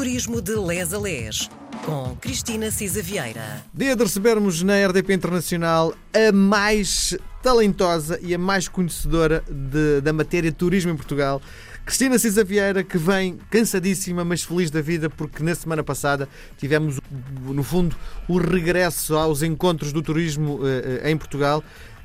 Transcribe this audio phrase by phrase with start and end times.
[0.00, 1.50] Turismo de Les a Les,
[1.84, 3.62] com Cristina Cisa Vieira.
[3.74, 10.10] Dia de recebermos na RDP Internacional a mais talentosa e a mais conhecedora de- da
[10.10, 11.42] matéria de turismo em Portugal.
[11.84, 16.26] Cristina Cisa Vieira, que vem cansadíssima, mas feliz da vida, porque na semana passada
[16.56, 16.98] tivemos,
[17.44, 17.94] no fundo,
[18.26, 21.62] o regresso aos encontros do turismo eh, eh, em Portugal.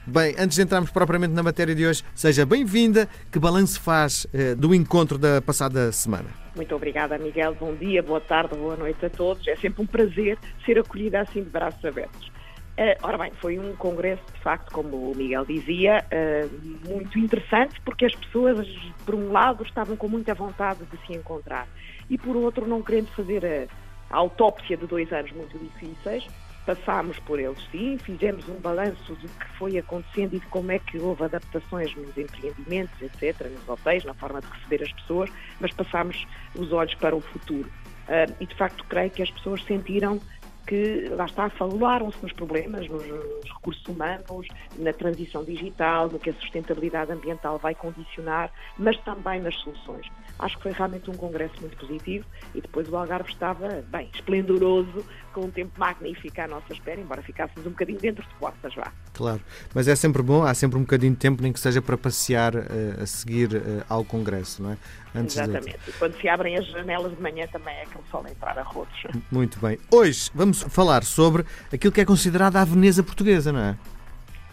[0.07, 3.09] Bem, antes de entrarmos propriamente na matéria de hoje, seja bem-vinda.
[3.31, 6.29] Que balanço faz eh, do encontro da passada semana?
[6.55, 7.55] Muito obrigada, Miguel.
[7.59, 9.47] Bom dia, boa tarde, boa noite a todos.
[9.47, 12.31] É sempre um prazer ser acolhida assim de braços abertos.
[12.77, 16.47] Eh, ora bem, foi um congresso, de facto, como o Miguel dizia, eh,
[16.87, 18.67] muito interessante, porque as pessoas,
[19.07, 21.67] por um lado, estavam com muita vontade de se encontrar
[22.07, 26.27] e, por outro, não querendo fazer a, a autópsia de dois anos muito difíceis.
[26.65, 30.79] Passámos por eles, sim, fizemos um balanço do que foi acontecendo e de como é
[30.79, 35.29] que houve adaptações nos empreendimentos, etc., nos hotéis, na forma de receber as pessoas,
[35.59, 37.71] mas passámos os olhos para o futuro.
[38.07, 40.19] Ah, e, de facto, creio que as pessoas sentiram
[40.65, 46.31] que, lá está, falaram-se nos problemas, nos, nos recursos humanos, na transição digital, no que
[46.31, 50.07] a sustentabilidade ambiental vai condicionar, mas também nas soluções.
[50.39, 55.05] Acho que foi realmente um congresso muito positivo e depois o Algarve estava, bem, esplendoroso,
[55.35, 58.89] com um tempo magnífico à nossa espera, embora ficássemos um bocadinho dentro de portas, vá.
[59.13, 59.41] Claro,
[59.73, 62.55] mas é sempre bom, há sempre um bocadinho de tempo, nem que seja para passear
[62.55, 64.77] eh, a seguir eh, ao Congresso, não é?
[65.13, 65.79] Antes de- Exatamente.
[65.89, 68.63] E quando se abrem as janelas de manhã também é aquele sol a entrar a
[68.63, 69.03] rodos.
[69.29, 69.77] Muito bem.
[69.91, 71.43] Hoje vamos falar sobre
[71.73, 73.77] aquilo que é considerada a Veneza portuguesa, não é?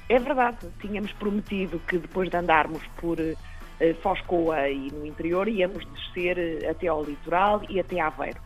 [0.08, 3.36] É verdade, tínhamos prometido que depois de andarmos por eh,
[4.02, 8.40] Foscoa e no interior íamos descer até ao litoral e até Aveiro.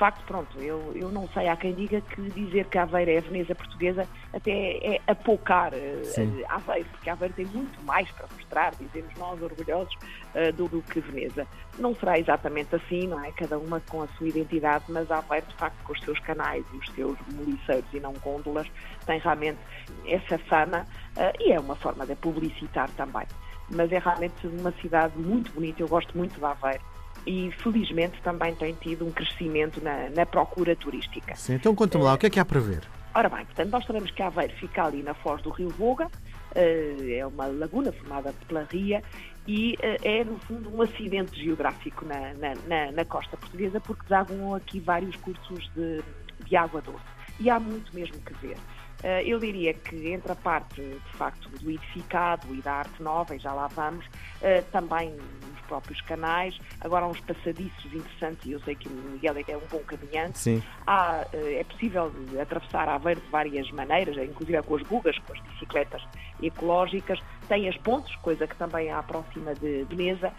[0.00, 3.18] De facto, pronto, eu, eu não sei, há quem diga que dizer que Aveiro é
[3.18, 4.50] a Veneza portuguesa até
[4.82, 6.40] é apocar eh, Sim.
[6.40, 9.94] eh, Aveiro, porque Aveiro tem muito mais para mostrar, dizemos nós orgulhosos,
[10.32, 11.46] eh, do, do que Veneza.
[11.78, 13.30] Não será exatamente assim, não é?
[13.32, 16.76] Cada uma com a sua identidade, mas Aveiro, de facto, com os seus canais e
[16.78, 18.68] os seus moliceiros e não gôndolas,
[19.04, 19.58] tem realmente
[20.06, 20.86] essa fama
[21.18, 23.26] eh, e é uma forma de publicitar também.
[23.70, 26.80] Mas é realmente uma cidade muito bonita, eu gosto muito de Aveiro
[27.26, 31.34] e felizmente também tem tido um crescimento na, na procura turística.
[31.36, 32.82] Sim, então conta-me lá, o que é que há para ver?
[33.14, 36.06] Ora bem, portanto, nós sabemos que Aveiro fica ali na foz do Rio Voga,
[36.54, 39.02] eh, é uma laguna formada pela ria
[39.48, 44.02] e eh, é, no fundo, um acidente geográfico na, na- na- na costa portuguesa porque
[44.04, 46.00] desaguam aqui vários cursos de,
[46.46, 47.04] de água doce
[47.40, 48.56] e há muito mesmo que ver.
[49.02, 53.34] Eh, Eu diria que entre a parte, de facto, do edificado e da arte nova,
[53.34, 54.04] e já lá vamos,
[54.42, 58.92] eh, também nos próprios canais, agora há uns passadiços interessantes, e eu sei que o
[58.92, 64.16] Miguel é um bom caminhante, Sim, Há, eh, é possível atravessar Aveiro de várias maneiras,
[64.16, 66.02] inclusive com as gugas, com as bicicletas
[66.42, 70.32] ecológicas, tem as pontes, coisa que também a aproxima de Veneza,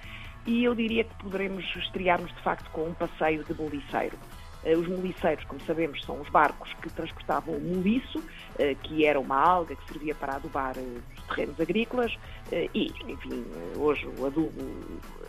[0.45, 4.17] e eu diria que poderemos estrear-nos de facto com um passeio de moliceiro.
[4.63, 8.23] Eh, Os moliceiros, como sabemos, são os barcos que transportavam o moliço,
[8.59, 10.81] eh, que era uma alga que servia para adubar eh,
[11.17, 12.13] os terrenos agrícolas,
[12.51, 13.45] e, enfim,
[13.77, 14.51] hoje o adubo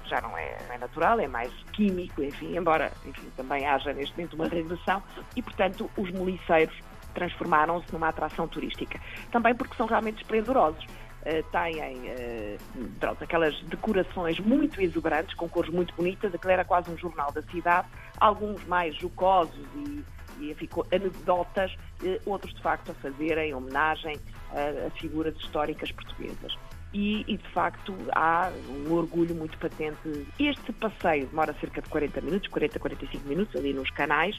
[0.07, 4.17] já não é, não é natural, é mais químico, enfim, embora enfim, também haja neste
[4.17, 5.01] momento uma regressão,
[5.37, 6.75] e, portanto, os moliceiros
[7.15, 8.99] transformaram-se numa atração turística.
[9.31, 10.85] Também porque são realmente esplendorosos.
[11.25, 12.57] Eh, têm eh,
[12.99, 17.43] pronto, aquelas decorações muito exuberantes, com cores muito bonitas, aquilo era quase um jornal da
[17.43, 17.87] cidade,
[18.19, 20.05] alguns mais jocosos e,
[20.41, 24.17] e enfim, com anedotas, eh, outros de facto a fazerem homenagem
[24.51, 26.59] a, a figuras históricas portuguesas.
[26.93, 30.27] E, e, de facto há um orgulho muito patente.
[30.39, 34.39] Este passeio demora cerca de 40 minutos, 40, 45 minutos ali nos canais.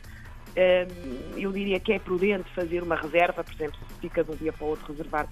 [0.56, 4.36] Hum, Eu diria que é prudente fazer uma reserva, por exemplo, se fica de um
[4.36, 5.28] dia para o outro reservar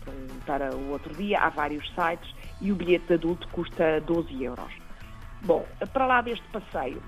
[0.46, 4.74] para, o outro dia, há vários sites e o bilhete de adulto custa 12 euros.
[5.42, 7.02] Bom, para lá deste passeio,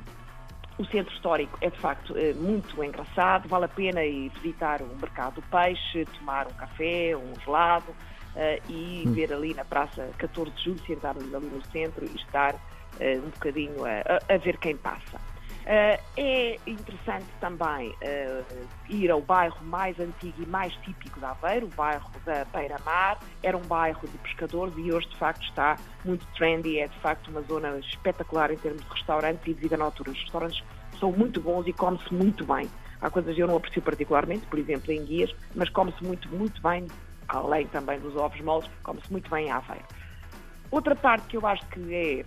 [0.78, 4.96] o centro histórico é de facto eh, muito engraçado, vale a pena ir visitar o
[4.96, 7.96] mercado do peixe, tomar um café, um gelado
[8.36, 12.56] eh, e ver ali na Praça 14 de Julho, sentarmos ali no centro e estar
[13.00, 15.20] eh, um bocadinho a- a ver quem passa.
[15.66, 18.44] Eh, é interessante também eh,
[18.90, 23.20] ir ao bairro mais antigo e mais típico de Aveiro, o bairro da Beira-Mar.
[23.42, 26.80] Era um bairro de pescadores e hoje, de facto, está muito trendy.
[26.80, 30.14] É, de facto, uma zona espetacular em termos de restaurantes e de vida noturna.
[30.14, 30.64] Os restaurantes
[31.00, 32.70] são muito bons e come-se muito bem.
[33.00, 36.62] Há coisas que eu não aprecio particularmente, por exemplo, em guias, mas come-se muito, muito
[36.62, 36.88] bem,
[37.28, 39.84] além também dos ovos moles, come-se muito bem em Aveiro.
[40.72, 42.24] Outra parte que eu acho que é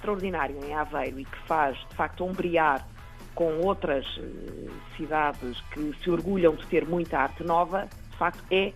[0.00, 2.86] extraordinário em Aveiro e que faz, de facto, ombrear
[3.34, 8.72] com outras eh, cidades que se orgulham de ter muita arte nova, de facto, é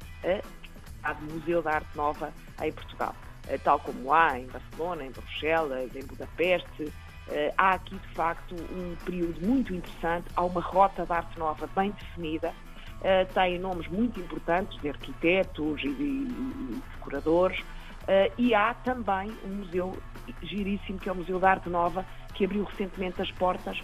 [1.03, 2.33] a, a Museu da Arte Nova
[2.63, 3.15] em Portugal.
[3.49, 6.93] Eh, Tal como há em Barcelona, em Bruxelas, em Budapeste,
[7.57, 11.91] há aqui, de facto, um período muito interessante, há uma rota de arte nova bem
[11.91, 12.53] definida,
[13.33, 16.27] tem nomes muito importantes de arquitetos e de
[16.93, 17.59] decoradores,
[18.37, 19.97] e há também um museu
[20.43, 22.05] giríssimo, que é o Museu da Arte Nova,
[22.35, 23.83] que abriu recentemente as portas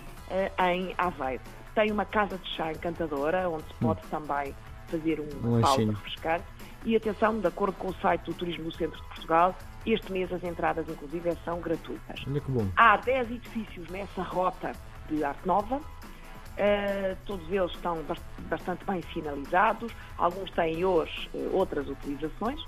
[0.59, 1.43] em Aveiro.
[1.75, 4.09] Tem uma casa de chá encantadora, onde se pode hum.
[4.11, 4.55] também
[4.91, 6.45] fazer uma um pausa refrescante.
[6.85, 9.55] E atenção, de acordo com o site do Turismo do Centro de Portugal,
[9.87, 12.23] este mês as entradas, inclusive, são gratuitas.
[12.27, 12.67] Olha que bom.
[12.77, 14.73] Há 10 edifícios nessa rota
[15.09, 15.77] de arte nova.
[15.77, 17.99] Uh, todos eles estão
[18.49, 19.93] bastante bem sinalizados.
[20.19, 22.61] Alguns têm hoje uh, outras utilizações.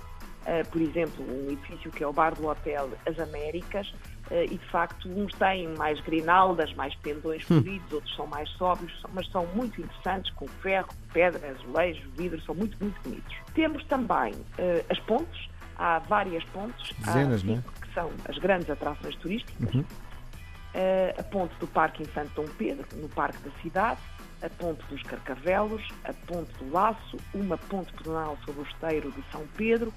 [0.43, 3.93] Uh, por exemplo, um edifício que é o bar do Hotel As Américas,
[4.31, 7.61] e de facto uns têm mais grinaldas, mais pendões hum.
[7.61, 7.95] floridos, hum.
[7.95, 12.77] outros são mais sóbrios, mas são muito interessantes, com ferro, pedra, azulejo, vidro, são muito,
[12.81, 13.35] muito bonitos.
[13.53, 17.85] Temos também uh, as pontes, há várias pontes, Dezenas, há cinco, é?
[17.85, 19.73] que são as grandes atrações turísticas.
[19.73, 19.81] Uhum.
[19.81, 23.99] Uh, a ponte do Parque em Santo Dom Pedro, no Parque da Cidade,
[24.41, 29.23] a ponte dos Carcavelos, a ponte do Laço, uma ponte pedonal sobre o esteiro de
[29.31, 29.93] São Pedro,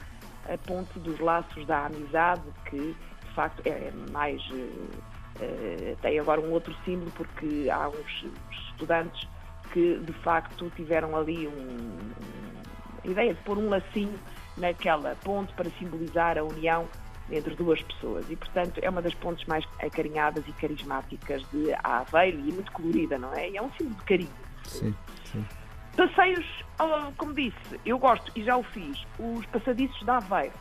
[0.53, 4.43] a ponte dos Laços da Amizade, que de facto é mais.
[4.51, 8.27] Uh, tem agora um outro símbolo, porque há uns
[8.71, 9.29] estudantes
[9.73, 11.99] que de facto tiveram ali um,
[13.05, 14.19] a ideia de pôr um lacinho
[14.57, 16.89] naquela ponte para simbolizar a união
[17.31, 22.39] entre duas pessoas e, portanto, é uma das pontes mais acarinhadas e carismáticas de Aveiro
[22.39, 23.51] e muito colorida, não é?
[23.51, 24.31] E é um símbolo de carinho.
[24.65, 24.95] Sim,
[25.25, 25.45] sim.
[25.97, 26.45] Passeios,
[27.17, 30.53] como disse, eu gosto e já o fiz, os passadiços de Aveiro.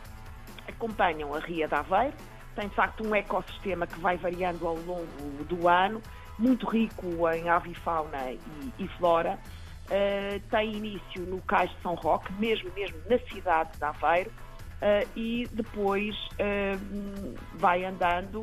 [0.66, 2.14] Acompanham a Ria de Aveiro,
[2.54, 6.00] tem de facto um ecossistema que vai variando ao longo do ano,
[6.38, 8.38] muito rico em avifauna e,
[8.78, 9.38] e flora,
[9.84, 15.08] uh, tem início no Cais de São Roque, mesmo, mesmo na cidade de Aveiro, uh,
[15.14, 18.42] e depois uh, vai andando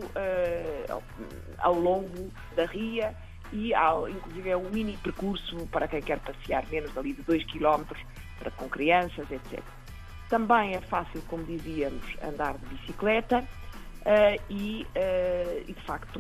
[1.58, 3.16] ao longo da ria
[3.54, 7.46] e há, inclusive é um mini percurso para quem quer passear menos ali de 2
[7.46, 7.84] km
[8.40, 9.62] para, com crianças, etc.
[10.30, 13.48] Também é fácil, como dizíamos, andar de bicicleta
[14.50, 14.86] e,
[15.68, 16.20] e de facto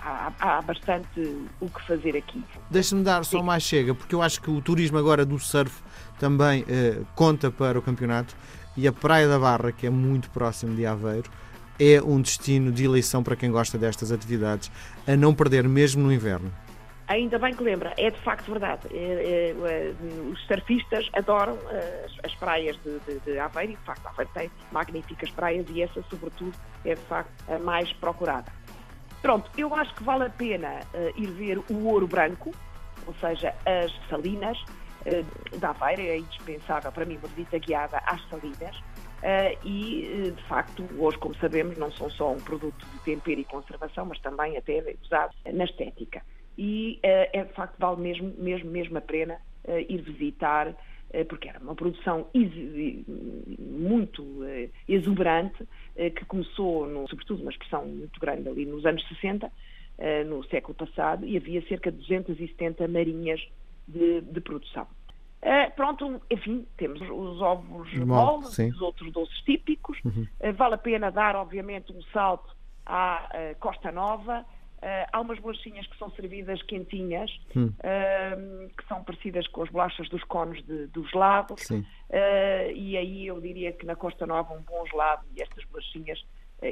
[0.00, 2.44] há, há, bastante o que fazer aqui.
[2.70, 5.82] Deixa-me dar só mais chega, porque eu acho que o turismo agora do surf
[6.18, 8.36] também eh, conta para o campeonato
[8.76, 11.30] e a Praia da Barra, que é muito próximo de Aveiro,
[11.78, 14.70] é um destino de eleição para quem gosta destas atividades,
[15.06, 16.52] a não perder mesmo no inverno.
[17.08, 18.88] Ainda bem que lembra, é de facto verdade.
[18.92, 19.94] É, é, é,
[20.28, 21.56] os surfistas adoram
[22.04, 25.82] as, as praias de, de, de, Aveiro e, de facto, Aveiro tem magníficas praias e
[25.82, 26.52] essa, sobretudo,
[26.84, 28.50] é de facto a mais procurada.
[29.22, 32.52] Pronto, eu acho que vale a pena uh, ir ver o ouro branco,
[33.06, 38.20] ou seja, as salinas uh, da Aveira, é indispensável para mim uma visita guiada às
[38.28, 38.76] salinas.
[39.22, 43.44] Uh, e, de facto, hoje, como sabemos, não são só um produto de tempero e
[43.44, 46.20] conservação, mas também até usado na estética.
[46.58, 49.38] E é de facto vale mesmo, mesmo, mesmo a pena
[49.88, 50.74] ir visitar
[51.16, 52.26] eh, porque era uma produção
[53.58, 55.66] muito eh, exuberante,
[55.96, 59.50] eh, que começou, no, sobretudo, uma expressão muito grande ali nos anos 60,
[60.26, 63.40] no século passado, e havia cerca de 270 marinhas
[63.88, 64.86] de, de produção.
[65.42, 69.98] Uh, pronto, enfim, temos os ovos moles, os outros doces típicos.
[70.04, 70.26] Uhum.
[70.38, 72.54] Uh, vale a pena dar, obviamente, um salto
[72.84, 74.44] à uh, Costa Nova,
[74.76, 77.72] Uh, há umas bolachinhas que são servidas quentinhas, hum.
[77.78, 81.54] uh, que são parecidas com as bolachas dos cones de, do gelado.
[81.54, 86.22] Uh, e aí eu diria que na Costa Nova um bom gelado e estas bolachinhas,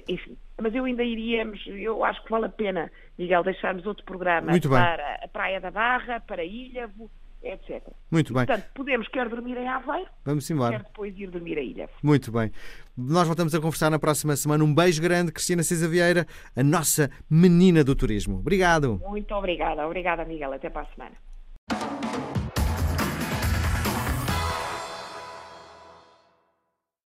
[0.09, 0.37] enfim.
[0.61, 5.21] Mas eu ainda iríamos, eu acho que vale a pena, Miguel, deixarmos outro programa para
[5.23, 7.11] a Praia da Barra, para Ilhavo,
[7.45, 7.83] etc.
[8.11, 8.47] Muito bem.
[8.47, 10.79] Portanto, podemos quer dormir em Aveiro, Vamos embora.
[10.79, 11.89] quer depois ir dormir a Ilha.
[12.03, 12.51] Muito bem.
[12.97, 14.63] Nós voltamos a conversar na próxima semana.
[14.65, 18.39] Um beijo grande, Cristina Cisa Vieira, a nossa menina do turismo.
[18.39, 19.01] Obrigado.
[19.07, 19.87] Muito obrigada.
[19.87, 20.53] Obrigada, Miguel.
[20.53, 22.44] Até para a semana.